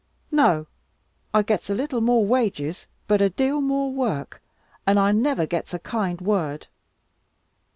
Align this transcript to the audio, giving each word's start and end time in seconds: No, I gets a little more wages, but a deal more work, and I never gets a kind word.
No, 0.31 0.65
I 1.31 1.43
gets 1.43 1.69
a 1.69 1.75
little 1.75 2.01
more 2.01 2.25
wages, 2.25 2.87
but 3.07 3.21
a 3.21 3.29
deal 3.29 3.61
more 3.61 3.93
work, 3.93 4.41
and 4.87 4.97
I 4.97 5.11
never 5.11 5.45
gets 5.45 5.75
a 5.75 5.77
kind 5.79 6.19
word. 6.21 6.65